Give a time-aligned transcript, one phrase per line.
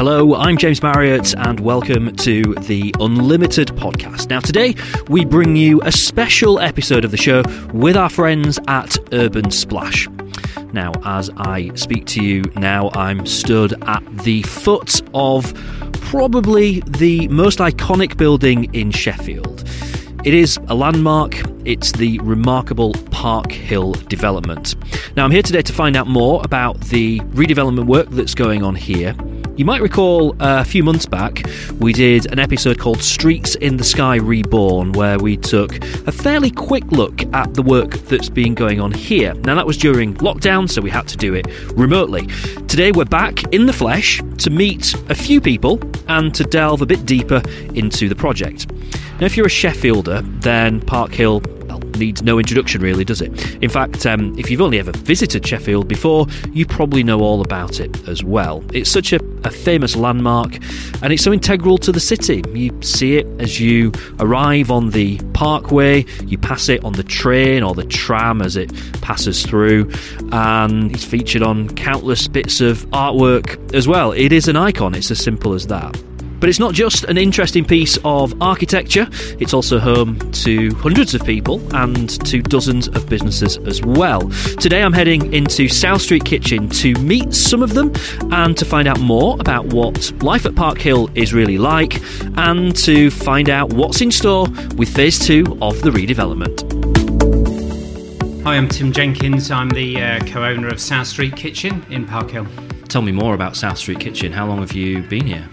[0.00, 4.30] Hello, I'm James Marriott, and welcome to the Unlimited podcast.
[4.30, 4.74] Now, today
[5.10, 7.42] we bring you a special episode of the show
[7.74, 10.08] with our friends at Urban Splash.
[10.72, 15.52] Now, as I speak to you now, I'm stood at the foot of
[15.92, 19.68] probably the most iconic building in Sheffield.
[20.24, 21.34] It is a landmark,
[21.66, 24.76] it's the remarkable Park Hill development.
[25.14, 28.74] Now, I'm here today to find out more about the redevelopment work that's going on
[28.74, 29.14] here.
[29.60, 31.44] You might recall uh, a few months back,
[31.80, 36.50] we did an episode called Streets in the Sky Reborn, where we took a fairly
[36.50, 39.34] quick look at the work that's been going on here.
[39.34, 42.26] Now, that was during lockdown, so we had to do it remotely.
[42.68, 46.86] Today, we're back in the flesh to meet a few people and to delve a
[46.86, 47.42] bit deeper
[47.74, 48.72] into the project.
[49.20, 51.42] Now, if you're a Sheffielder, then Park Hill
[51.96, 53.56] needs no introduction, really, does it?
[53.62, 57.80] In fact, um, if you've only ever visited Sheffield before, you probably know all about
[57.80, 58.64] it as well.
[58.72, 60.58] It's such a, a famous landmark
[61.02, 62.42] and it's so integral to the city.
[62.54, 67.62] You see it as you arrive on the parkway, you pass it on the train
[67.62, 69.90] or the tram as it passes through,
[70.32, 74.12] and it's featured on countless bits of artwork as well.
[74.12, 76.09] It is an icon, it's as simple as that.
[76.40, 79.06] But it's not just an interesting piece of architecture,
[79.38, 84.28] it's also home to hundreds of people and to dozens of businesses as well.
[84.58, 87.92] Today I'm heading into South Street Kitchen to meet some of them
[88.32, 92.00] and to find out more about what life at Park Hill is really like
[92.38, 94.46] and to find out what's in store
[94.76, 96.80] with phase two of the redevelopment.
[98.44, 99.50] Hi, I'm Tim Jenkins.
[99.50, 102.46] I'm the uh, co owner of South Street Kitchen in Park Hill.
[102.88, 104.32] Tell me more about South Street Kitchen.
[104.32, 105.46] How long have you been here?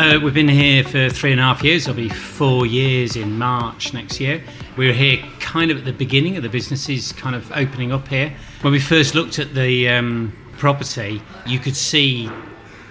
[0.00, 1.82] Uh, we've been here for three and a half years.
[1.82, 4.42] It'll be four years in March next year.
[4.78, 8.08] We were here kind of at the beginning of the businesses kind of opening up
[8.08, 8.34] here.
[8.62, 12.30] When we first looked at the um, property, you could see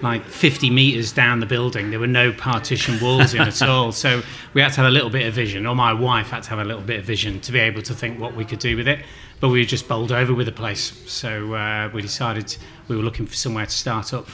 [0.04, 1.90] like 50 metres down the building.
[1.90, 3.92] There were no partition walls in at all.
[3.92, 4.22] So
[4.54, 6.60] we had to have a little bit of vision, or my wife had to have
[6.60, 8.88] a little bit of vision to be able to think what we could do with
[8.88, 9.04] it.
[9.40, 11.02] But we were just bowled over with the place.
[11.08, 12.56] So uh, we decided
[12.88, 14.28] we were looking for somewhere to start up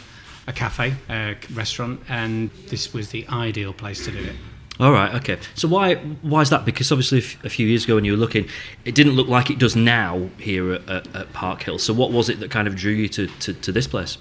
[0.48, 4.36] a cafe, a restaurant, and this was the ideal place to do it.
[4.78, 5.38] All right, okay.
[5.54, 6.66] So why why is that?
[6.66, 8.50] Because obviously a few years ago when you were looking,
[8.84, 11.80] it didn't look like it does now here at, at, at Park Hill.
[11.80, 14.18] So what was it that kind of drew you to, to, to this place?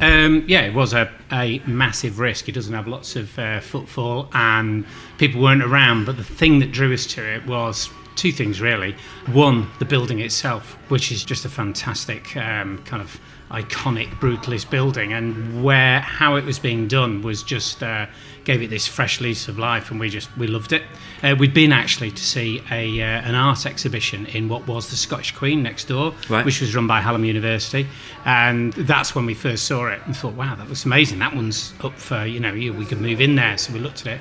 [0.00, 2.48] Um, yeah, it was a, a massive risk.
[2.48, 4.86] It doesn't have lots of uh, footfall and
[5.18, 6.04] people weren't around.
[6.04, 8.94] But the thing that drew us to it was two things really.
[9.32, 13.18] One, the building itself, which is just a fantastic um, kind of
[13.50, 18.06] iconic brutalist building, and where how it was being done was just uh,
[18.44, 20.82] gave it this fresh lease of life, and we just we loved it.
[21.22, 24.96] Uh, we'd been actually to see a uh, an art exhibition in what was the
[24.96, 26.44] Scottish Queen next door, Right.
[26.44, 27.86] which was run by Hallam University,
[28.26, 31.18] and that's when we first saw it and thought, wow, that was amazing.
[31.20, 34.14] That one's up for you know we could move in there, so we looked at
[34.14, 34.20] it.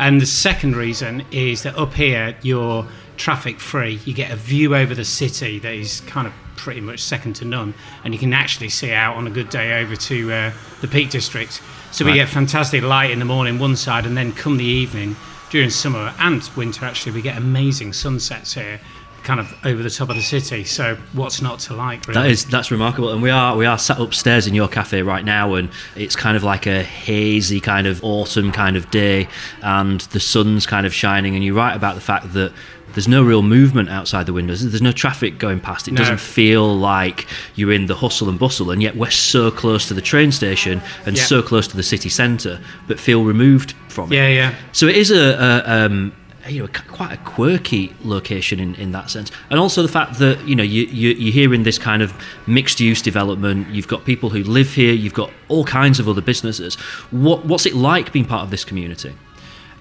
[0.00, 2.86] And the second reason is that up here you're
[3.18, 4.00] traffic free.
[4.04, 7.44] You get a view over the city that is kind of pretty much second to
[7.44, 7.74] none,
[8.04, 11.10] and you can actually see out on a good day over to uh, the Peak
[11.10, 11.60] District.
[11.92, 12.16] So we Right.
[12.18, 15.16] get fantastic light in the morning one side, and then come the evening
[15.50, 18.80] during summer and winter actually we get amazing sunsets here,
[19.24, 20.64] kind of over the top of the city.
[20.64, 22.06] So what's not to like?
[22.06, 22.20] Really?
[22.20, 25.24] That is that's remarkable, and we are we are sat upstairs in your cafe right
[25.24, 29.28] now, and it's kind of like a hazy kind of autumn kind of day,
[29.62, 32.52] and the sun's kind of shining, and you write about the fact that
[32.98, 34.68] there's no real movement outside the windows.
[34.68, 35.86] There's no traffic going past.
[35.86, 35.98] It No.
[35.98, 39.94] doesn't feel like you're in the hustle and bustle, and yet we're so close to
[39.94, 41.22] the train station and Yeah.
[41.22, 44.16] so close to the city centre, but feel removed from it.
[44.16, 44.54] Yeah, yeah.
[44.72, 46.12] So it is a, a um,
[46.48, 50.36] you know quite a quirky location in, in that sense, and also the fact that
[50.48, 52.12] you know you, you you're here in this kind of
[52.48, 53.68] mixed use development.
[53.70, 54.92] You've got people who live here.
[54.92, 56.74] You've got all kinds of other businesses.
[57.12, 59.12] What what's it like being part of this community?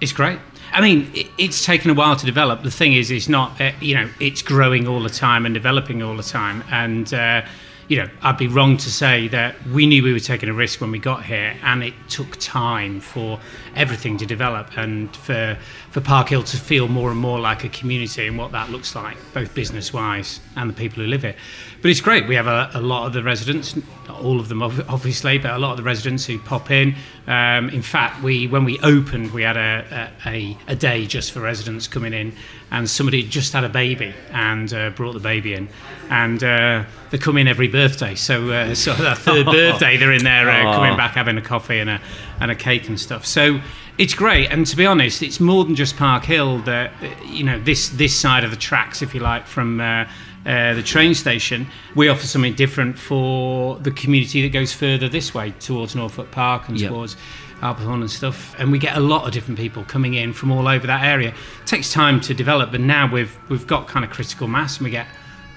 [0.01, 0.37] It's great.
[0.77, 2.61] I mean, it's taken a while to develop.
[2.61, 6.03] The thing is, it's not, uh, you know, it's growing all the time and developing
[6.03, 6.63] all the time.
[6.69, 7.41] And, uh,
[7.87, 10.79] you know, I'd be wrong to say that we knew we were taking a risk
[10.79, 13.39] when we got here, and it took time for
[13.77, 15.57] everything to develop and for,
[15.91, 18.95] for Park Hill to feel more and more like a community and what that looks
[18.95, 21.35] like, both business wise and the people who live here.
[21.81, 22.27] But it's great.
[22.27, 23.75] We have a, a lot of the residents,
[24.07, 26.95] not all of them obviously, but a lot of the residents who pop in.
[27.27, 31.41] Um, in fact, we when we opened, we had a, a, a, day just for
[31.41, 32.33] residents coming in,
[32.71, 35.67] and somebody just had a baby and uh, brought the baby in,
[36.09, 38.15] and uh, they come in every birthday.
[38.15, 41.79] So, uh, so that third birthday, they're in there uh, coming back having a coffee
[41.79, 42.01] and a
[42.39, 43.25] and a cake and stuff.
[43.25, 43.59] So
[43.97, 44.51] it's great.
[44.51, 46.59] And to be honest, it's more than just Park Hill.
[46.59, 46.91] That
[47.25, 50.05] you know this this side of the tracks, if you like, from uh,
[50.45, 55.33] uh, the train station, we offer something different for the community that goes further this
[55.33, 56.89] way towards Norfolk Park and Yep.
[56.91, 57.17] towards
[57.61, 58.55] Arbourthorne and stuff.
[58.59, 61.29] And we get a lot of different people coming in from all over that area.
[61.29, 64.85] It takes time to develop, but now we've we've got kind of critical mass, and
[64.85, 65.07] we get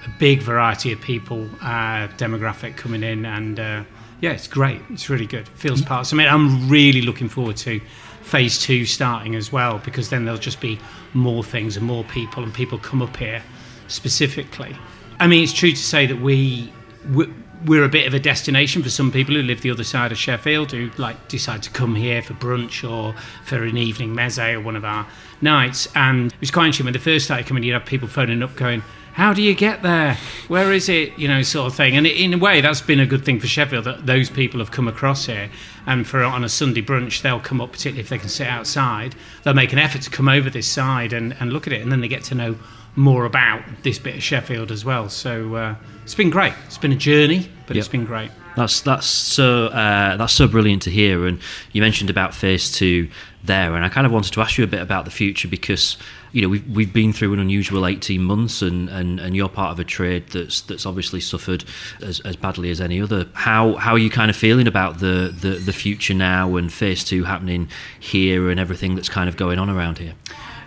[0.05, 3.83] a big variety of people uh, demographic coming in, and uh,
[4.21, 4.81] yeah, it's great.
[4.89, 5.47] It's really good.
[5.49, 5.87] Feels mm.
[5.87, 6.07] part.
[6.07, 7.81] So, I mean, I'm really looking forward to
[8.21, 10.79] phase two starting as well, because then there'll just be
[11.13, 13.43] more things and more people, and people come up here
[13.87, 14.75] specifically.
[15.19, 16.71] I mean, it's true to say that we.
[17.11, 17.33] we
[17.65, 20.17] we're a bit of a destination for some people who live the other side of
[20.17, 23.13] Sheffield who like decide to come here for brunch or
[23.43, 25.05] for an evening meze or one of our
[25.41, 25.87] nights.
[25.93, 27.61] And it was quite interesting when they first started coming.
[27.61, 28.81] You'd have people phoning up going,
[29.13, 30.17] "How do you get there?
[30.47, 31.95] Where is it?" You know, sort of thing.
[31.95, 34.71] And in a way, that's been a good thing for Sheffield that those people have
[34.71, 35.49] come across here.
[35.85, 39.15] And for on a Sunday brunch, they'll come up, particularly if they can sit outside.
[39.43, 41.91] They'll make an effort to come over this side and, and look at it, and
[41.91, 42.57] then they get to know
[42.95, 45.09] more about this bit of Sheffield as well.
[45.09, 46.53] So uh, it's been great.
[46.67, 48.31] It's been a journey, but it's been great.
[48.55, 51.25] That's that's so uh, that's so brilliant to hear.
[51.25, 51.39] And
[51.71, 53.09] you mentioned about phase two
[53.43, 55.97] there, and I kind of wanted to ask you a bit about the future because
[56.31, 59.71] you know we've we've been through an unusual eighteen months, and, and, and you're part
[59.71, 61.63] of a trade that's that's obviously suffered
[62.01, 63.27] as, as badly as any other.
[63.33, 67.03] How how are you kind of feeling about the, the the future now and phase
[67.03, 70.13] two happening here and everything that's kind of going on around here?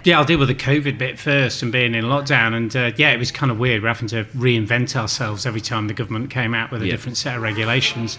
[0.04, 2.52] Yeah, I'll deal with the COVID bit first and being in lockdown.
[2.54, 3.82] And uh, yeah, it was kind of weird.
[3.82, 6.90] We're having to reinvent ourselves every time the government came out with a Yeah.
[6.92, 8.18] different set of regulations.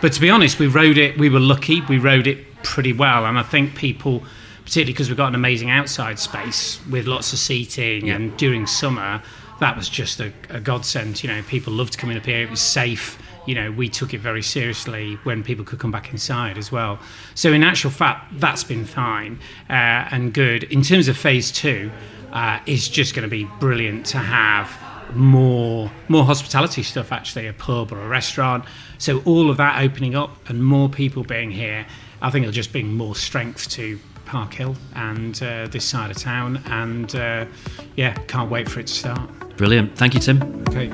[0.00, 3.24] But to be honest, we rode it, we were lucky, we rode it pretty well.
[3.26, 4.22] And I think people,
[4.64, 8.16] particularly because we've got an amazing outside space with lots of seating Yeah.
[8.16, 9.22] and during summer,
[9.60, 11.22] that was just a, a godsend.
[11.22, 13.18] You know, people loved coming up here, it was safe.
[13.46, 16.98] You know, we took it very seriously when people could come back inside as well.
[17.36, 19.38] So, in actual fact, that's been fine
[19.70, 20.64] uh, and good.
[20.64, 21.90] In terms of phase two,
[22.32, 24.68] uh, it's just going to be brilliant to have
[25.14, 28.64] more more hospitality stuff actually a pub or a restaurant
[28.98, 31.86] so all of that opening up and more people being here
[32.22, 36.16] i think it'll just bring more strength to park hill and uh, this side of
[36.16, 37.44] town and uh,
[37.94, 39.96] yeah can't wait for it to start Brilliant.
[39.96, 40.64] Thank you, Tim.
[40.68, 40.90] okay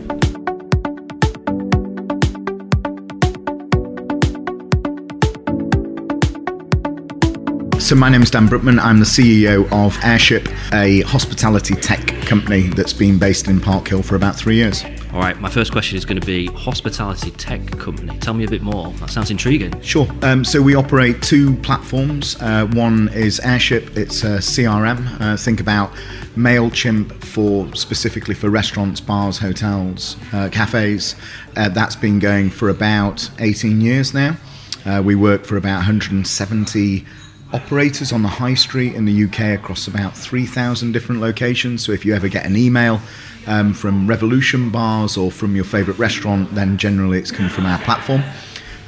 [7.80, 8.78] So, my name is Dan Brookman.
[8.78, 14.02] I'm the CEO of Airship, a hospitality tech company that's been based in Park Hill
[14.02, 14.84] for about three years.
[15.12, 18.18] All right, my first question is going to be hospitality tech company.
[18.20, 18.88] Tell me a bit more.
[18.92, 19.78] That sounds intriguing.
[19.82, 20.08] Sure.
[20.22, 22.40] Um, so, we operate two platforms.
[22.40, 25.20] Uh, one is Airship, it's a CRM.
[25.20, 25.92] Uh, think about
[26.34, 31.14] MailChimp for specifically for restaurants, bars, hotels, uh, cafes.
[31.56, 34.38] Uh, that's been going for about 18 years now.
[34.86, 37.04] Uh, we work for about 170
[37.52, 41.84] operators on the high street in the UK across about 3,000 different locations.
[41.84, 43.00] So if you ever get an email
[43.46, 47.78] um, from Revolution Bars or from your favourite restaurant, then generally it's come from our
[47.80, 48.22] platform.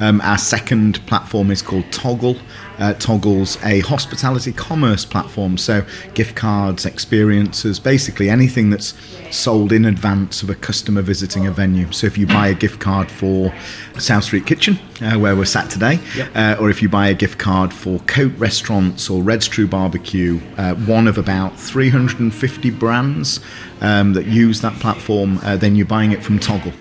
[0.01, 2.37] Um, our second platform is called Toggle.
[2.79, 8.95] Uh, Toggle's a hospitality commerce platform, so gift cards, experiences, basically anything that's
[9.31, 11.91] sold in advance of a customer visiting a venue.
[11.93, 13.55] So if you buy a gift card for
[13.99, 16.01] South Street Kitchen, uh, where we're sat today,
[16.35, 20.41] uh, or if you buy a gift card for Côte Restaurants or Red's True Barbecue,
[20.57, 23.39] uh, one of about 350 brands
[23.81, 26.73] um, that use that platform, uh, then you're buying it from Toggle.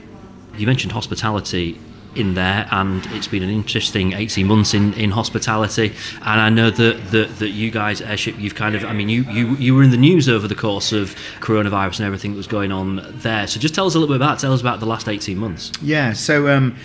[0.58, 1.80] You mentioned hospitality
[2.16, 5.94] in there, and it's been an interesting 18 months in, in hospitality.
[6.22, 9.10] And I know that, that that you guys at Airship, you've kind of, I mean,
[9.10, 12.38] you, you you were in the news over the course of coronavirus and everything that
[12.38, 13.48] was going on there.
[13.48, 15.72] So just tell us a little bit about, tell us about the last 18 months.
[15.82, 16.76] Yeah, so um,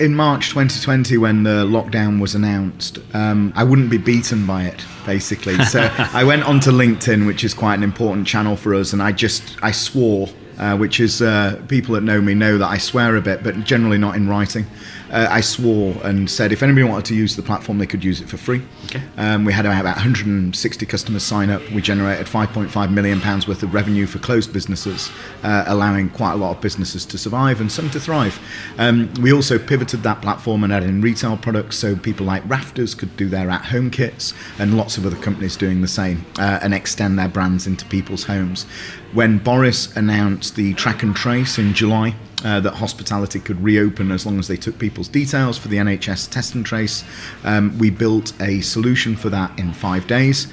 [0.00, 4.84] in March 2020, when the lockdown was announced, um, I wouldn't be beaten by it,
[5.04, 5.62] basically.
[5.64, 9.12] So I went onto LinkedIn, which is quite an important channel for us, and I
[9.12, 10.28] just I swore.
[10.60, 13.64] Uh, which is uh, people that know me know that I swear a bit, but
[13.64, 14.66] generally not in writing.
[15.10, 18.20] Uh, I swore and said if anybody wanted to use the platform, they could use
[18.20, 18.62] it for free.
[18.86, 19.02] Okay.
[19.16, 21.62] Um, we had about 160 customers sign up.
[21.70, 25.10] We generated 5.5 million pounds worth of revenue for closed businesses,
[25.42, 28.38] uh, allowing quite a lot of businesses to survive and some to thrive.
[28.78, 32.94] Um, we also pivoted that platform and added in retail products, so people like Rafters
[32.94, 36.72] could do their at-home kits, and lots of other companies doing the same uh, and
[36.72, 38.64] extend their brands into people's homes.
[39.12, 44.26] When Boris announced the track and trace in July, uh, that hospitality could reopen as
[44.26, 47.04] long as they took people's details for the NHS test and trace.
[47.44, 50.46] Um, we built a solution for that in five days.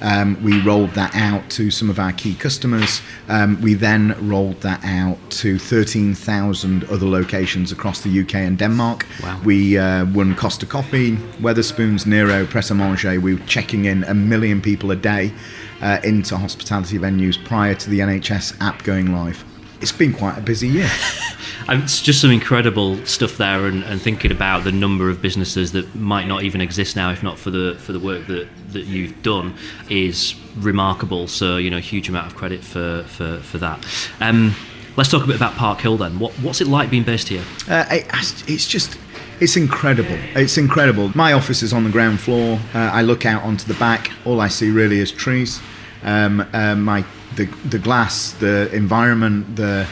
[0.00, 3.00] Um, we rolled that out to some of our key customers.
[3.28, 9.06] Um, we then rolled that out to 13,000 other locations across the UK and Denmark.
[9.22, 9.40] Wow.
[9.44, 13.20] We uh, won Costa Coffee, Wetherspoons, Nero, Pret a Manger.
[13.20, 15.32] We were checking in a million people a day
[15.80, 19.44] uh, into hospitality venues prior to the NHS app going live
[19.84, 20.90] it's been quite a busy year.
[21.68, 25.94] It's just some incredible stuff there, and, and thinking about the number of businesses that
[25.94, 29.22] might not even exist now, if not for the for the work that, that you've
[29.22, 29.54] done,
[29.88, 31.28] is remarkable.
[31.28, 33.84] So you know, huge amount of credit for for, for that.
[34.20, 34.54] Um,
[34.96, 36.18] let's talk a bit about Park Hill then.
[36.18, 37.44] What, what's it like being based here?
[37.68, 38.06] Uh, it,
[38.48, 38.98] it's just
[39.40, 40.16] it's incredible.
[40.34, 41.10] It's incredible.
[41.14, 42.58] My office is on the ground floor.
[42.72, 44.12] Uh, I look out onto the back.
[44.24, 45.60] All I see really is trees.
[46.02, 47.04] Um, uh, my
[47.36, 49.86] the the glass, the environment, the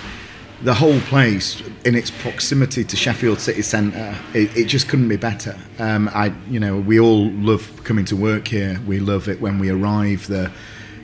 [0.63, 5.17] the whole place in its proximity to Sheffield city centre, it, it just couldn't be
[5.17, 5.57] better.
[5.79, 8.81] Um, I, you know, we all love coming to work here.
[8.87, 10.29] We love it when we arrive.
[10.29, 10.53] The,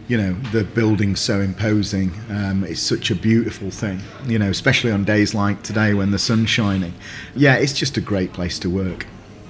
[0.06, 2.12] you know, the building's so imposing.
[2.30, 4.00] Um, it's such a beautiful thing.
[4.26, 6.94] You know, especially on days like today when the sun's shining.
[7.34, 9.06] Yeah, it's just a great place to work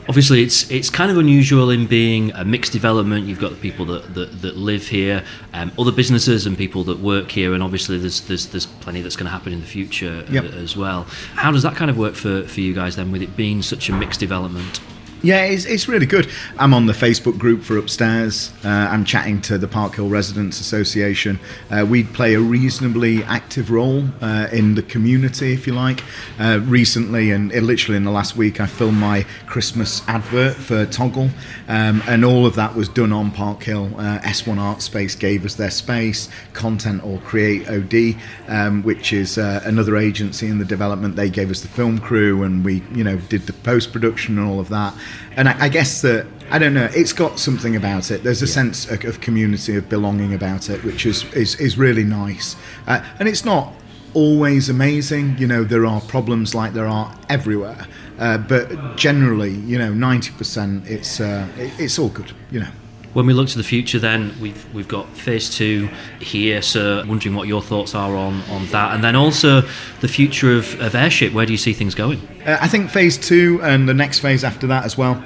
[0.09, 3.27] obviously it's it's kind of unusual in being a mixed development.
[3.27, 6.99] You've got the people that, that, that live here um, other businesses and people that
[6.99, 10.25] work here and obviously there's there's, there's plenty that's going to happen in the future
[10.31, 10.45] yep.
[10.45, 11.05] as well.
[11.35, 13.89] How does that kind of work for, for you guys then with it being such
[13.89, 14.81] a mixed development
[15.23, 16.29] yeah, it's, it's really good.
[16.59, 18.53] I'm on the Facebook group for upstairs.
[18.65, 21.41] Uh, I'm chatting to the Park Hill Residents Association.
[21.71, 26.05] Uh, we play a reasonably active role uh, in the community, if you like.
[26.39, 31.31] Uh, recently, and literally in the last week, I filmed my Christmas advert for Toggle,
[31.67, 33.91] um, and all of that was done on Park Hill.
[33.97, 39.37] Uh, S1 Art Space gave us their space, Content or Create OD, um, which is
[39.37, 41.17] uh, another agency in the development.
[41.17, 44.49] They gave us the film crew, and we, you know, did the post production and
[44.49, 44.95] all of that
[45.37, 46.89] and I, I, guess that I don't know.
[46.95, 48.23] It's got something about it.
[48.23, 48.53] There's a yeah.
[48.53, 52.57] sense of, of, community, of belonging about it, which is is, is really nice.
[52.87, 53.73] Uh, and it's not
[54.15, 55.39] always amazing.
[55.39, 57.87] You know, there are problems like there are everywhere.
[58.19, 62.33] Uh, but generally, you know, ninety percent, it's uh, it, it's all good.
[62.51, 62.71] You know.
[63.19, 65.89] When we look to the future, then we've we've got phase two
[66.21, 66.63] here.
[66.63, 69.63] So, I'm wondering what your thoughts are on, on that, and then also
[70.01, 71.33] the future of, of airship.
[71.33, 72.21] Where do you see things going?
[72.47, 75.21] Uh, I think phase two and the next phase after that as well.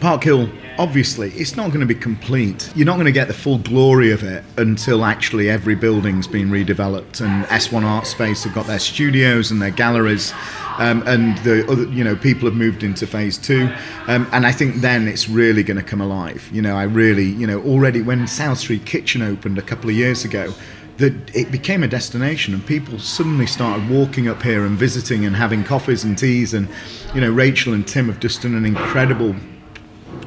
[0.00, 2.70] Park Hill, obviously, it's not going to be complete.
[2.76, 6.50] You're not going to get the full glory of it until actually every building's been
[6.50, 10.32] redeveloped and S1 Art Space have got their studios and their galleries
[10.78, 13.68] um, and the other, you know, people have moved into phase two,
[14.06, 16.48] um, and I think then it's really going to come alive.
[16.52, 19.96] You know, I really, you know, already when South Street Kitchen opened a couple of
[19.96, 20.54] years ago,
[20.98, 25.36] that it became a destination and people suddenly started walking up here and visiting and
[25.36, 26.68] having coffees and teas and
[27.14, 29.36] you know Rachel and Tim have just done an incredible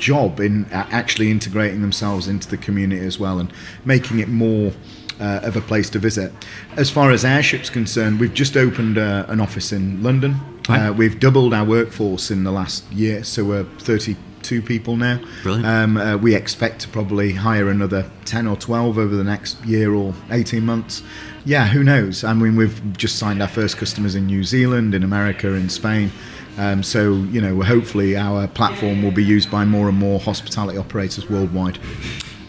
[0.02, 3.54] job in actually integrating themselves into the community as well and
[3.86, 4.74] making it more
[5.22, 6.34] uh, of a place to visit.
[6.76, 10.36] As far as airship's concerned, we've just opened uh, an office in London.
[10.68, 15.20] Uh, we've doubled our workforce in the last year, so we're 32 people now.
[15.46, 19.94] Um, uh, we expect to probably hire another 10 or 12 over the next year
[19.94, 21.04] or 18 months.
[21.46, 22.24] Yeah, who knows?
[22.24, 26.12] I mean, we've just signed our first customers in New Zealand, in America, in Spain.
[26.58, 30.78] Um, so, you know, hopefully our platform will be used by more and more hospitality
[30.78, 31.80] operators worldwide.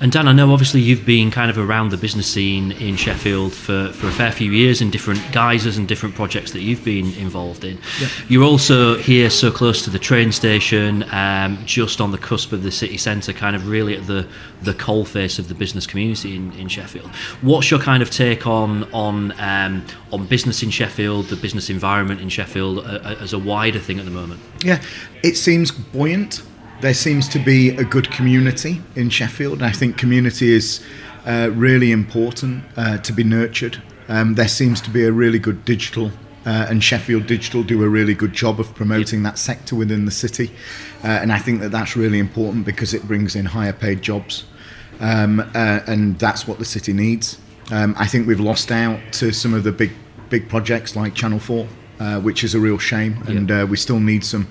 [0.02, 3.52] And Dan, I know obviously you've been kind of around the business scene in Sheffield
[3.52, 7.14] for, for a fair few years in different guises and different projects that you've been
[7.14, 7.78] involved in.
[8.00, 8.09] Yeah.
[8.26, 12.64] You're also here so close to the train station, um, just on the cusp of
[12.64, 14.26] the city centre, kind of really at the,
[14.62, 17.09] the coalface of the business community in, in Sheffield.
[17.40, 22.21] What's your kind of take on on um, on business in Sheffield, the business environment
[22.21, 24.40] in Sheffield uh as a wider thing at the moment?
[24.64, 24.82] Yeah,
[25.23, 26.42] it seems buoyant
[26.83, 30.85] there seems to be a good community in Sheffield, I think community is
[31.25, 33.81] uh, really important uh, to be nurtured.
[34.09, 36.11] Um, there seems to be a really good digital,
[36.45, 40.11] uh, and Sheffield Digital do a really good job of promoting that sector within the
[40.11, 40.51] city,
[41.05, 44.45] uh, and I think that that's really important because it brings in higher paid jobs,
[44.99, 47.39] um, uh, and that's what the city needs.
[47.71, 49.93] Um, I think we've lost out to some of the big
[50.31, 51.69] big projects like Channel Four,
[52.01, 54.49] uh, which is a real shame, and we still need some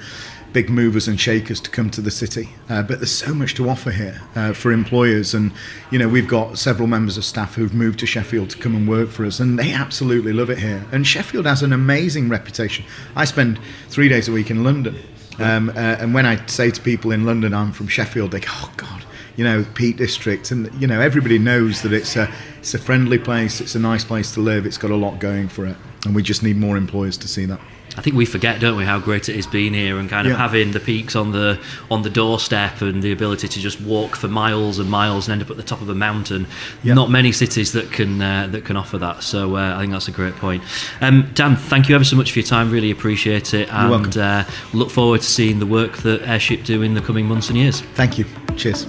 [0.54, 2.50] big movers and shakers to come to the city.
[2.70, 5.52] Uh, but there's so much to offer here uh, for employers, and
[5.92, 8.88] you know we've got several members of staff who've moved to Sheffield to come and
[8.88, 10.86] work for us, and they absolutely love it here.
[10.92, 12.86] And Sheffield has an amazing reputation.
[13.16, 14.98] I spend three days a week in London,
[15.40, 18.50] um, uh, and when I say to people in London I'm from Sheffield, they go,
[18.52, 19.06] "Oh God."
[19.38, 23.18] You know, Peak District, and you know everybody knows that it's a it's a friendly
[23.18, 26.14] place, it's a nice place to live, it's got a lot going for it, and
[26.14, 27.60] we just need more employers to see that.
[27.98, 30.32] I think we forget, don't we, how great it has been here and kind of
[30.32, 30.38] yeah.
[30.38, 34.30] having the peaks on the on the doorstep and the ability to just walk for
[34.30, 36.48] miles and miles and end up at the top of a mountain.
[36.84, 36.94] Yeah.
[36.94, 39.24] Not many cities that can uh, that can offer that.
[39.24, 40.64] So uh, I think that's a great point.
[41.02, 42.72] Um, Dan, thank you ever so much for your time.
[42.72, 46.94] Really appreciate it, and uh, look forward to seeing the work that Airship do in
[46.94, 47.82] the coming months and years.
[47.82, 48.26] Thank you.
[48.56, 48.88] Cheers.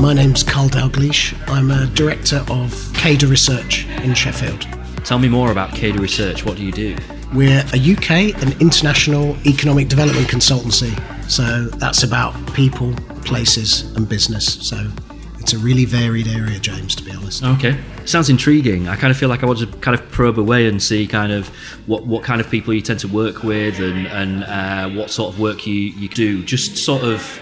[0.00, 1.36] My name's Karl Dalgleish.
[1.46, 4.62] I'm a director of Kada Research in Sheffield.
[5.04, 6.42] Tell me more about Kada Research.
[6.42, 6.96] What do you do?
[7.34, 10.90] We're a UK and international economic development consultancy.
[11.30, 12.94] So that's about people,
[13.26, 14.66] places, and business.
[14.66, 14.90] So
[15.38, 17.44] it's a really varied area, James, to be honest.
[17.44, 17.78] Okay.
[18.06, 18.88] Sounds intriguing.
[18.88, 21.30] I kind of feel like I want to kind of probe away and see kind
[21.30, 21.48] of
[21.86, 25.34] what, what kind of people you tend to work with and, and uh, what sort
[25.34, 26.42] of work you, you do.
[26.42, 27.38] Just sort of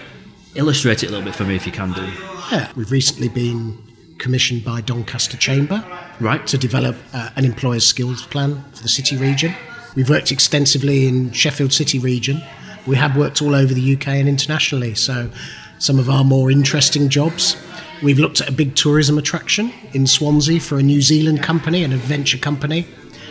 [0.55, 2.05] illustrate it a little bit for me if you can do.
[2.51, 3.77] Yeah, we've recently been
[4.17, 5.83] commissioned by Doncaster Chamber
[6.19, 6.45] Right.
[6.47, 9.53] to develop uh, an employer's skills plan for the city region.
[9.95, 12.41] We've worked extensively in Sheffield City region.
[12.87, 14.95] We have worked all over the UK and internationally.
[14.95, 15.29] So,
[15.77, 17.55] some of our more interesting jobs.
[18.03, 21.93] We've looked at a big tourism attraction in Swansea for a New Zealand company, an
[21.93, 22.85] adventure company.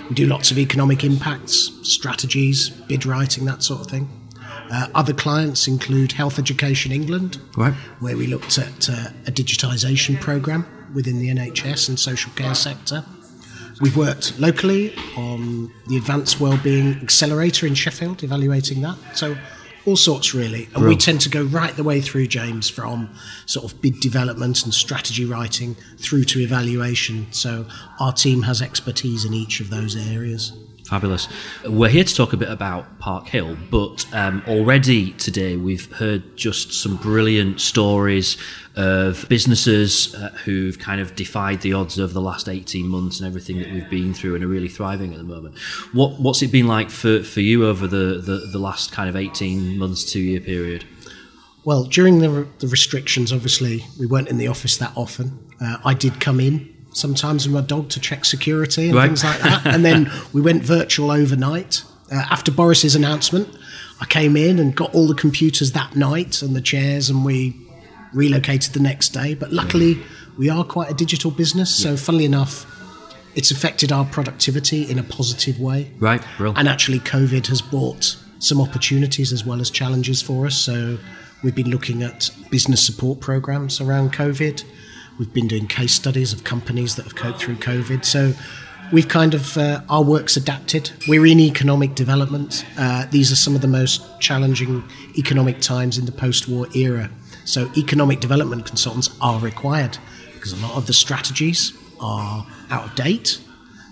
[0.08, 4.08] We do lots of economic impacts, strategies, bid writing, that sort of thing.
[4.70, 7.72] Uh, other clients include Health Education England, Right.
[8.00, 13.04] where we looked at uh, a digitisation programme within the NHS and social care sector.
[13.80, 18.96] We've worked locally on the Advanced Wellbeing Accelerator in Sheffield, evaluating that.
[19.14, 19.36] So,
[19.86, 20.68] all sorts really.
[20.74, 23.08] And we tend to go right the way through, James, from
[23.46, 27.28] sort of bid development and strategy writing through to evaluation.
[27.32, 27.66] So,
[28.00, 30.52] our team has expertise in each of those areas.
[30.88, 31.28] Fabulous.
[31.66, 36.34] We're here to talk a bit about Park Hill, but um, already today we've heard
[36.34, 38.38] just some brilliant stories
[38.74, 43.26] of businesses uh, who've kind of defied the odds over the last 18 months and
[43.26, 45.58] everything that we've been through and are really thriving at the moment.
[45.92, 49.16] What, what's it been like for, for you over the, the, the last kind of
[49.16, 50.86] 18 months, two year period?
[51.66, 55.52] Well, during the, the restrictions, obviously, we weren't in the office that often.
[55.60, 59.06] Uh, I did come in sometimes with my dog to check security and Right.
[59.06, 59.66] things like that.
[59.66, 61.82] and then we went virtual overnight.
[62.10, 63.48] Uh, after Boris's announcement,
[64.00, 67.54] I came in and got all the computers that night and the chairs, and we
[68.12, 69.34] relocated the next day.
[69.34, 69.98] But luckily,
[70.38, 71.74] we are quite a digital business.
[71.74, 72.64] So, funnily enough,
[73.34, 75.90] it's affected our productivity in a positive way.
[75.98, 76.54] Right, Brill.
[76.56, 80.56] And actually, COVID has brought some opportunities as well as challenges for us.
[80.56, 80.98] So,
[81.42, 84.64] we've been looking at business support programs around COVID.
[85.18, 88.04] We've been doing case studies of companies that have coped through COVID.
[88.04, 88.34] So,
[88.92, 90.92] we've kind of, uh, our work's adapted.
[91.08, 92.64] We're in economic development.
[92.76, 94.84] Uh, these are some of the most challenging
[95.18, 97.10] economic times in the post war era.
[97.44, 99.98] So, economic development consultants are required
[100.34, 103.40] because a lot of the strategies are out of date.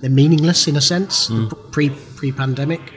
[0.01, 1.29] They're meaningless in a sense,
[1.73, 2.93] pre pre pandemic.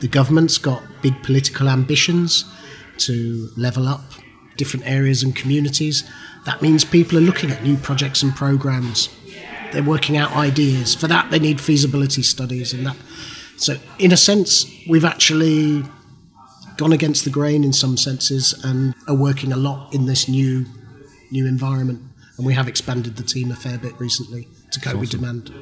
[0.00, 2.44] The government's got big political ambitions
[2.98, 4.02] to level up
[4.56, 6.04] different areas and communities.
[6.50, 9.08] That means people are looking at new projects and programs.
[9.72, 10.96] They're working out ideas.
[10.96, 12.96] For that, they need feasibility studies and that.
[13.56, 15.84] So, in a sense, we've actually
[16.76, 20.66] gone against the grain in some senses and are working a lot in this new
[21.30, 22.02] new environment.
[22.36, 25.54] And we have expanded the team a fair bit recently to cope with demand.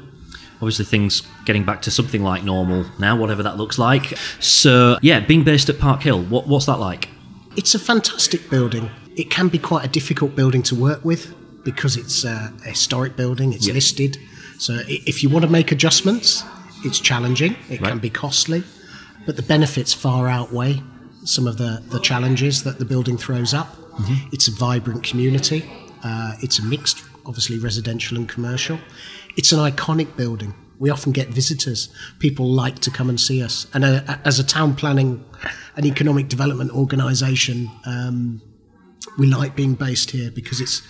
[0.55, 4.17] obviously things getting back to something like normal now, whatever that looks like.
[4.41, 7.11] So, yeah, being based at Park Hill, what, what's that like?
[7.57, 8.89] It's a fantastic building.
[9.19, 13.53] It can be quite a difficult building to work with because it's a historic building,
[13.53, 13.75] it's Yeah.
[13.75, 14.17] listed.
[14.59, 16.45] So if you want to make adjustments,
[16.85, 17.91] it's challenging, it Right.
[17.91, 18.63] can be costly,
[19.27, 20.83] but the benefits far outweigh
[21.25, 23.77] some of the, the challenges that the building throws up.
[24.33, 25.65] It's a vibrant community,
[26.05, 28.79] uh, it's a mixed, obviously residential and commercial.
[29.37, 30.55] It's an iconic building.
[30.79, 31.89] We often get visitors.
[32.21, 33.67] People like to come and see us.
[33.75, 35.25] And uh, as a town planning
[35.77, 38.41] and economic development organisation, um,
[39.19, 40.81] we like being based here because it's,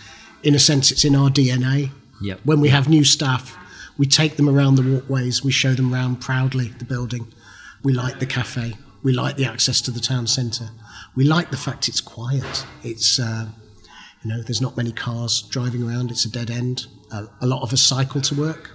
[0.43, 1.91] in a sense, it's in our DNA.
[2.21, 2.41] Yep.
[2.45, 3.57] When we have new staff,
[3.97, 7.33] we take them around the walkways, we show them around proudly the building.
[7.83, 10.71] We like the cafe, we like the access to the town centre,
[11.17, 12.67] we like the fact it's quiet.
[12.85, 13.47] It's, uh,
[14.23, 16.87] you know, there's not many cars driving around, it's a dead end.
[17.11, 18.71] Uh, a lot of us cycle to work,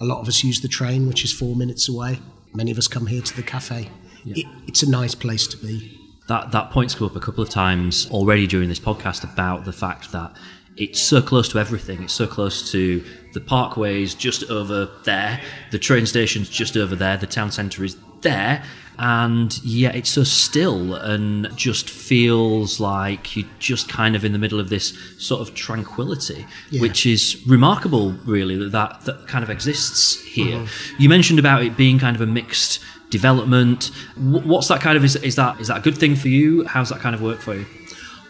[0.00, 2.18] a lot of us use the train, which is four minutes away.
[2.52, 3.90] Many of us come here to the cafe.
[4.26, 6.03] It, it's a nice place to be.
[6.26, 9.72] That, that point's come up a couple of times already during this podcast about the
[9.72, 10.32] fact that
[10.76, 12.02] it's so close to everything.
[12.02, 17.16] It's so close to the parkways just over there, the train station's just over there,
[17.16, 18.64] the town centre is there,
[18.98, 24.38] and yet it's so still and just feels like you're just kind of in the
[24.38, 26.80] middle of this sort of tranquility, Yeah.
[26.80, 30.58] which is remarkable, really, that, that that kind of exists here.
[30.58, 31.02] Mm-hmm.
[31.02, 32.80] You mentioned about it being kind of a mixed
[33.18, 33.90] development.
[34.16, 36.64] What's that kind of is, is that is that a good thing for you?
[36.74, 37.66] How's that kind of work for you?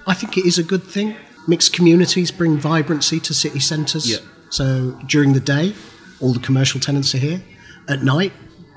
[0.07, 1.17] I think it is a good thing.
[1.47, 4.07] Mixed communities bring vibrancy to city centres.
[4.11, 4.19] Yeah.
[4.51, 4.67] So
[5.07, 5.75] during the day,
[6.21, 7.41] all the commercial tenants are here.
[7.89, 8.33] At night,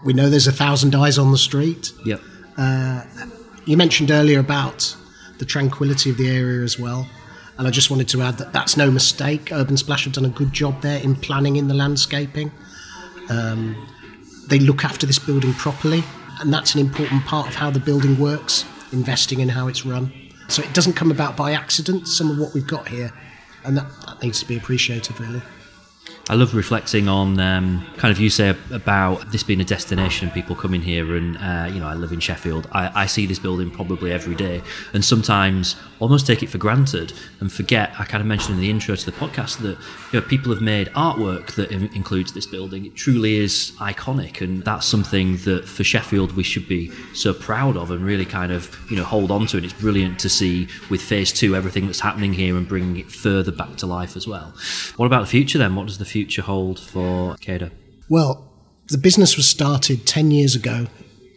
[0.05, 1.91] we know there's a thousand eyes on the street.
[2.05, 2.21] Yep.
[3.65, 4.95] You mentioned earlier about
[5.39, 7.07] the tranquility of the area as well.
[7.57, 9.51] And I just wanted to add that that's no mistake.
[9.51, 12.51] Urban Splash have done a good job there in planning in the landscaping.
[13.29, 13.75] Um,
[14.47, 16.03] they look after this building properly,
[16.39, 20.12] and that's an important part of how the building works, investing in how it's run.
[20.47, 23.12] So it doesn't come about by accident, some of what we've got here,
[23.65, 25.41] and that, that needs to be appreciated, really.
[26.29, 30.57] I love reflecting on um, kind of you say about this being a destination, people
[30.57, 32.67] coming here, and uh, you know I live in Sheffield.
[32.73, 34.61] I, I, see this building probably every day,
[34.91, 37.93] and sometimes almost take it for granted and forget.
[37.97, 39.77] I kind of mentioned in the intro to the podcast that
[40.11, 42.85] you know people have made artwork that in- includes this building.
[42.85, 47.77] It truly is iconic, and that's something that for Sheffield we should be so proud
[47.77, 49.57] of and really kind of you know hold on to.
[49.57, 53.09] And it's brilliant to see with Phase Two everything that's happening here and bringing it
[53.09, 54.53] further back to life as well.
[54.97, 55.73] What about the future then?
[55.73, 57.71] What does the future hold for Kada?
[58.10, 58.47] Well,
[58.88, 60.88] the business was started 10 years ago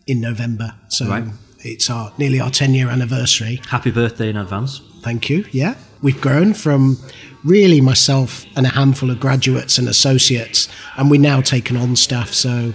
[0.07, 0.75] in November.
[0.88, 1.25] So right.
[1.61, 3.61] it's our nearly our 10 year anniversary.
[3.69, 4.81] Happy birthday in advance.
[5.03, 5.45] Thank you.
[5.51, 5.75] Yeah.
[6.03, 6.99] We've grown from
[7.45, 12.33] really myself and a handful of graduates and associates, and we're now taken on staff.
[12.33, 12.73] So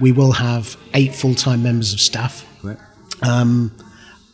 [0.00, 2.46] we will have eight full time members of staff.
[2.62, 2.78] Right.
[3.22, 3.72] Um,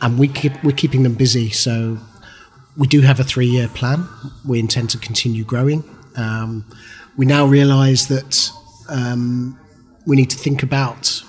[0.00, 1.50] and we keep, we're keeping them busy.
[1.50, 1.98] So
[2.76, 4.08] we do have a three year plan.
[4.46, 5.84] We intend to continue growing.
[6.16, 6.64] Um,
[7.18, 8.50] we now realise that
[8.88, 9.58] um,
[10.06, 11.22] we need to think about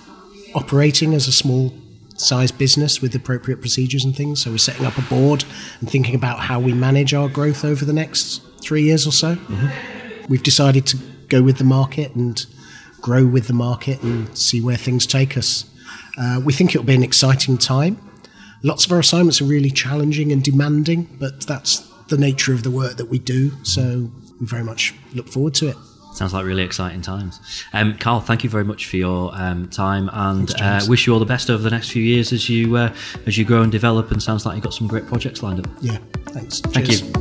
[0.53, 1.73] operating as a small
[2.15, 4.43] size business with appropriate procedures and things.
[4.43, 5.45] So we're setting up a board
[5.79, 9.35] and thinking about how we manage our growth over the next three years or so.
[9.35, 10.25] Mm-hmm.
[10.29, 10.97] We've decided to
[11.27, 12.45] go with the market and
[13.01, 15.65] grow with the market and see where things take us.
[16.19, 17.97] Uh, we think it'll be an exciting time.
[18.61, 22.69] Lots of our assignments are really challenging and demanding, but that's the nature of the
[22.69, 23.51] work that we do.
[23.63, 25.77] So we very much look forward to it.
[26.13, 27.39] Sounds like really exciting times.
[27.71, 31.13] Um, Karl, thank you very much for your um, time, and Thanks, uh, wish you
[31.13, 32.93] all the best over the next few years as you uh,
[33.27, 34.11] as you grow and develop.
[34.11, 35.71] And sounds like you've got some great projects lined up.
[35.81, 35.97] Yeah,
[36.29, 36.61] thanks.
[36.61, 37.01] Thank Cheers.
[37.03, 37.13] you.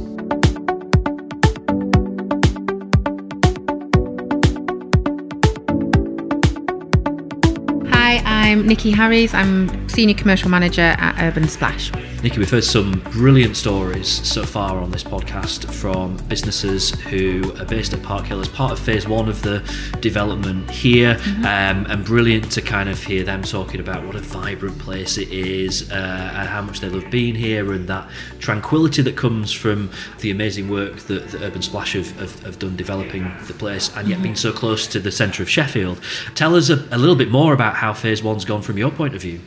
[7.90, 9.34] Hi, I'm Nicky Harries.
[9.34, 11.92] I'm Senior Commercial Manager at Urban Splash.
[12.20, 17.64] Nicky, we've heard some brilliant stories so far on this podcast from businesses who are
[17.64, 19.60] based at Park Hill as part of phase one of the
[20.00, 21.44] development here, mm-hmm.
[21.44, 25.30] um, and brilliant to kind of hear them talking about what a vibrant place it
[25.30, 28.08] is uh, and how much they love being here and that
[28.40, 32.74] tranquility that comes from the amazing work that, that Urban Splash have, have, have, done
[32.74, 34.24] developing the place and yet mm-hmm.
[34.24, 36.00] being so close to the centre of Sheffield.
[36.34, 39.14] Tell us a, a little bit more about how phase one's gone from your point
[39.14, 39.40] of view.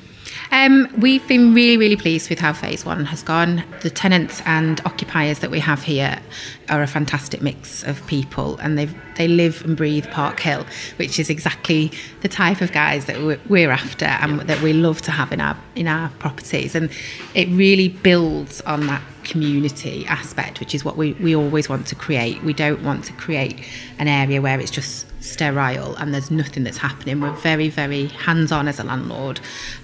[0.53, 3.63] Um, we've been really, really pleased with how phase one has gone.
[3.83, 6.19] The tenants and occupiers that we have here
[6.67, 10.65] are a fantastic mix of people, and they they live and breathe Park Hill,
[10.97, 15.11] which is exactly the type of guys that we're, after and that we love to
[15.11, 16.75] have in our in our properties.
[16.75, 16.91] And
[17.33, 21.95] it really builds on that community aspect, which is what we, we always want to
[21.95, 22.43] create.
[22.43, 23.63] We don't want to create
[23.99, 27.21] an area where it's just sterile and there's nothing that's happening.
[27.21, 29.39] We're very, very hands on as a landlord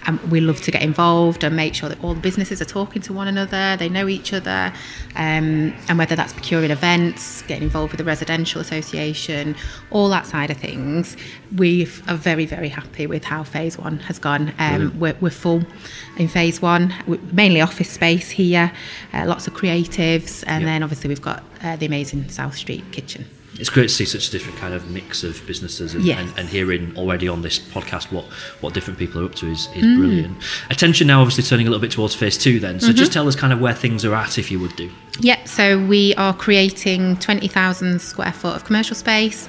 [0.06, 3.02] and we love to get involved and make sure that all the businesses are talking
[3.04, 4.74] to one another, they know each other,
[5.16, 9.56] um, and whether that's procuring events, getting involved with the residential association,
[9.92, 11.18] all that side of things.
[11.56, 14.54] We are very, very happy with how phase one has gone.
[14.60, 15.64] Um, we're, we're, full
[16.18, 16.94] in phase one,
[17.32, 18.72] mainly office space here,
[19.14, 20.68] uh, lots of creatives, and yep.
[20.68, 23.26] then obviously we've got uh, the amazing South Street kitchen
[23.60, 26.20] it's great to see such a different kind of mix of businesses and, yes.
[26.20, 28.26] and, and, hearing already on this podcast what,
[28.62, 29.98] what different people are up to is, is mm.
[29.98, 30.38] brilliant.
[30.70, 32.80] Attention now obviously turning a little bit towards phase two then.
[32.80, 32.96] So mm-hmm.
[32.96, 34.92] just tell us kind of where things are at if you would do.
[35.20, 39.48] Yep, so we are creating 20,000 square foot of commercial space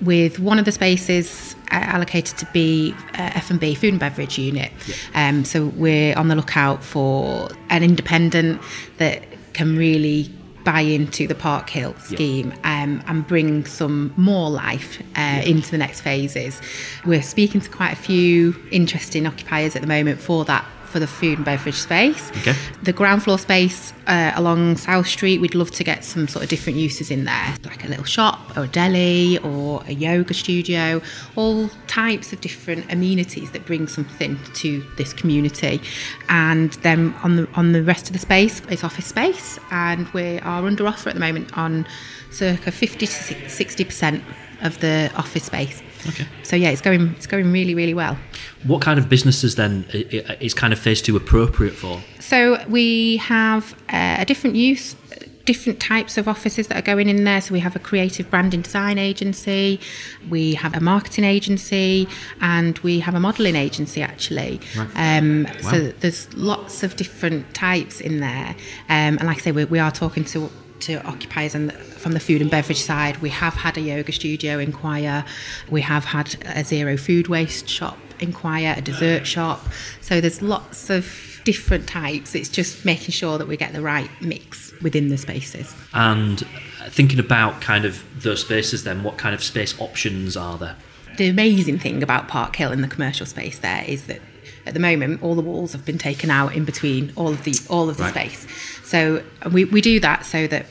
[0.00, 4.72] with one of the spaces uh, allocated to be uh, F&B, food and beverage unit.
[4.86, 4.96] Yep.
[5.14, 8.62] Um, so we're on the lookout for an independent
[8.96, 10.32] that can really
[10.64, 15.78] buy into the Park Hill scheme um, and bring some more life uh, into the
[15.78, 16.60] next phases.
[17.04, 21.06] We're speaking to quite a few interesting occupiers at the moment for that for the
[21.06, 22.30] food and beverage space.
[22.38, 22.54] Okay.
[22.82, 26.50] The ground floor space uh, along South Street, we'd love to get some sort of
[26.50, 31.00] different uses in there, like a little shop or a deli or a yoga studio,
[31.36, 35.80] all types of different amenities that bring something to this community.
[36.28, 40.38] And then on the on the rest of the space, it's office space, and we
[40.40, 41.86] are under offer at the moment on
[42.30, 44.24] circa 50 to 60 percent
[44.62, 45.82] of the office space.
[46.08, 46.26] Okay.
[46.42, 48.16] So yeah, it's going it's going really really well.
[48.64, 52.00] What kind of businesses then is kind of phase two appropriate for?
[52.18, 54.96] So we have uh, a different use
[55.44, 57.40] different types of offices that are going in there.
[57.40, 59.80] So we have a creative branding design agency,
[60.28, 62.06] we have a marketing agency,
[62.40, 64.60] and we have a modelling agency actually.
[64.76, 64.90] Right.
[64.94, 65.70] Um, wow.
[65.70, 68.54] So there's lots of different types in there.
[68.88, 72.20] Um, and like I say, we, we are talking to to occupiers and from the
[72.20, 73.18] food and beverage side.
[73.18, 75.24] We have had a yoga studio inquire.
[75.70, 79.66] We have had a zero food waste shop inquire, a dessert shop.
[80.00, 82.34] So there's lots of different types.
[82.34, 85.74] It's just making sure that we get the right mix within the spaces.
[85.94, 86.46] And
[86.88, 90.76] thinking about kind of those spaces, then what kind of space options are there?
[91.16, 94.20] The amazing thing about Park Hill in the commercial space there is that
[94.66, 97.54] at the moment all the walls have been taken out in between all of the
[97.68, 98.30] all of the Right.
[98.32, 98.46] space.
[98.84, 100.66] So we, we do that so that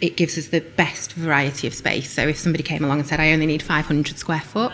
[0.00, 2.10] it gives us the best variety of space.
[2.10, 4.72] So if somebody came along and said, I only need 500 square foot,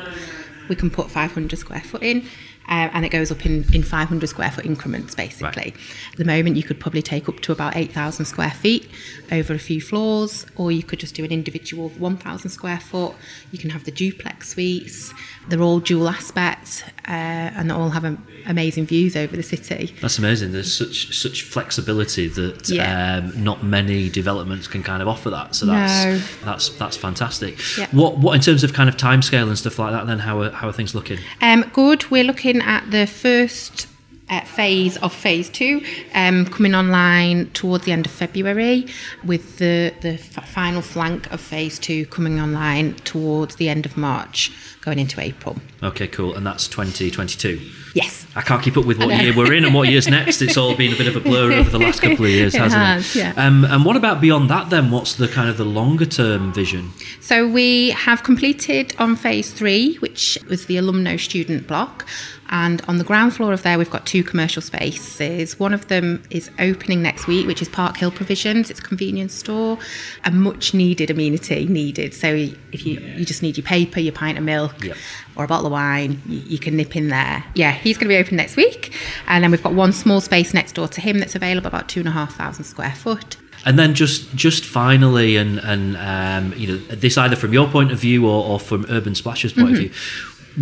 [0.68, 2.24] we can put 500 square foot in.
[2.68, 5.74] Uh, and it goes up in, in 500 square foot increments basically.
[6.12, 8.88] At the moment, you could probably take up to about 8,000 square feet
[9.30, 13.14] over a few floors, or you could just do an individual 1,000 square foot.
[13.50, 15.12] You can have the duplex suites.
[15.48, 19.94] They're all dual aspect uh, and they all have am- amazing views over the city.
[20.00, 20.52] That's amazing.
[20.52, 23.16] There's such such flexibility that Yeah.
[23.16, 25.54] um, not many developments can kind of offer that.
[25.56, 26.44] So that's No.
[26.44, 27.58] that's that's fantastic.
[27.76, 27.86] Yeah.
[27.92, 30.06] What what in terms of kind of timescale and stuff like that?
[30.06, 31.18] Then how are, how are things looking?
[31.40, 32.08] Um, good.
[32.10, 33.86] We're looking at the first
[34.28, 35.84] uh, phase of phase two
[36.14, 38.86] um, coming online towards the end of February,
[39.24, 43.96] with the the f- final flank of phase two coming online towards the end of
[43.96, 44.50] March,
[44.82, 45.56] going into April.
[45.82, 46.34] Okay, cool.
[46.34, 47.60] And that's 2022.
[47.94, 48.26] Yes.
[48.34, 50.40] I can't keep up with what year we're in and what year's next.
[50.42, 52.60] It's all been a bit of a blur over the last couple of years, It
[52.62, 53.18] hasn't has, it?
[53.18, 53.32] yeah.
[53.36, 54.90] Um, and what about beyond that then?
[54.90, 56.90] What's the kind of the longer term vision?
[57.20, 62.06] So we have completed on phase three, which was the alumno student block.
[62.54, 65.58] And on the ground floor of there, we've got two commercial spaces.
[65.58, 68.70] One of them is opening next week, which is Park Hill Provisions.
[68.70, 69.78] It's a convenience store,
[70.26, 72.12] a much needed amenity needed.
[72.12, 72.28] So
[72.72, 74.96] if you, you just need your paper, your pint of milk, Yep.
[75.36, 77.44] or a bottle of wine, you, you can nip in there.
[77.54, 78.92] Yeah, he's going to be open next week.
[79.26, 82.00] And then we've got one small space next door to him that's available, about two
[82.00, 83.36] and a half thousand square foot.
[83.64, 87.92] And then just just finally, and and um, you know, this either from your point
[87.92, 89.90] of view or, or from Urban Splash's point of view,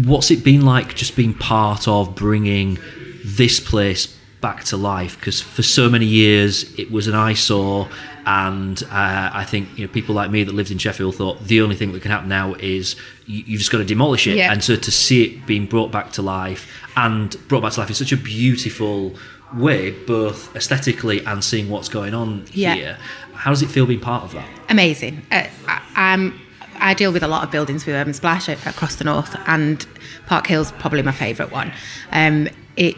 [0.05, 2.79] what's it been like just being part of bringing
[3.25, 4.07] this place
[4.41, 5.19] back to life?
[5.19, 7.89] Because for so many years it was an eyesore,
[8.27, 11.61] and uh, I think you know people like me that lived in Sheffield thought the
[11.63, 14.53] only thing that can happen now is you, you've just got to demolish it, Yeah.
[14.53, 17.89] and so to see it being brought back to life and brought back to life
[17.89, 19.15] in such a beautiful
[19.55, 22.75] way, both aesthetically and seeing what's going on Yeah.
[22.75, 22.99] here.
[23.35, 24.47] How does it feel being part of that?
[24.69, 25.23] amazing.
[25.33, 26.39] Uh, I, I'm,
[26.79, 29.85] I deal with a lot of buildings with Urban Splash across the north, and
[30.27, 31.73] Park Hill's probably my favourite one.
[32.13, 32.97] Um, it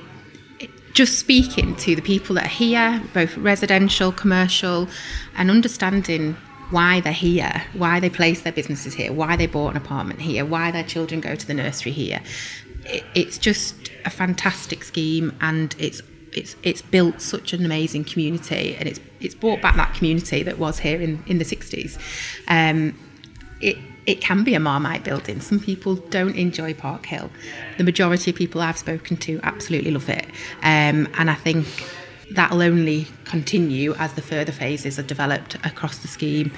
[0.92, 4.88] just speaking to the people that are here, both residential, commercial,
[5.36, 6.36] and understanding
[6.70, 10.44] why they're here, why they place their businesses here, why they bought an apartment here,
[10.44, 12.20] why their children go to the nursery here.
[12.84, 16.02] It, it's just a fantastic scheme, and it's
[16.32, 20.58] it's it's built such an amazing community, and it's it's brought back that community that
[20.58, 21.98] was here in in the sixties.
[22.48, 22.98] Um,
[23.60, 25.40] it it can be a Marmite building.
[25.40, 27.30] Some people don't enjoy Park Hill.
[27.78, 30.26] The majority of people I've spoken to absolutely love it,
[30.62, 31.66] um, and I think
[32.32, 36.50] that'll only continue as the further phases are developed across the scheme.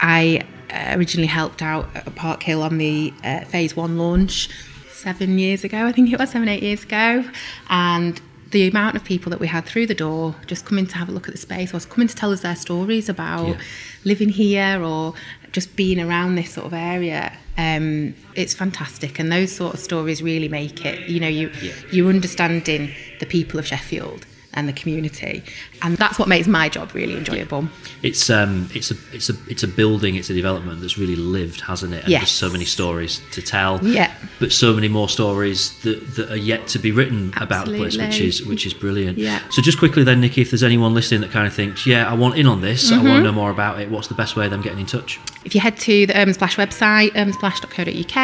[0.00, 4.48] I uh, originally helped out at Park Hill on the uh, phase one launch
[4.92, 7.24] seven years ago, I think it was seven, eight years ago,
[7.70, 11.08] and the amount of people that we had through the door just coming to have
[11.08, 13.60] a look at the space was coming to tell us their stories about Yeah.
[14.04, 15.14] living here or
[15.52, 20.22] just being around this sort of area um, it's fantastic and those sort of stories
[20.22, 21.72] really make it you know you Yeah.
[21.92, 25.42] you're understanding the people of Sheffield and the community
[25.82, 27.68] and that's what makes my job really enjoyable
[28.02, 31.60] It's um, it's a it's a it's a building, it's a development that's really lived,
[31.62, 32.02] hasn't it?
[32.04, 32.20] And Yes.
[32.22, 33.78] there's so many stories to tell.
[33.84, 34.10] Yeah.
[34.38, 37.96] But so many more stories that, that are yet to be written about the place,
[37.98, 39.18] which is which is brilliant.
[39.18, 39.40] Yeah.
[39.50, 42.14] So just quickly then, Nicky, if there's anyone listening that kind of thinks, yeah, I
[42.22, 43.08] want in on this, I Mm-hmm.
[43.08, 43.90] want to know more about it.
[43.90, 45.20] What's the best way of them getting in touch?
[45.44, 48.16] If you head to the Urban Splash website, urbansplash.co.uk,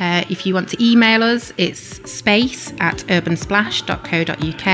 [0.00, 1.82] uh, if you want to email us, it's
[2.20, 4.68] space at urbansplash.co.uk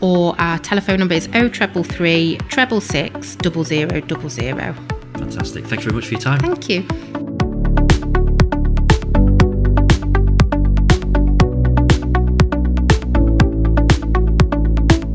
[0.00, 4.74] or our telephone number is 0333 treble six double zero double zero.
[5.14, 5.66] Fantastic.
[5.66, 6.40] Thank you very much for your time.
[6.40, 7.21] Thank you.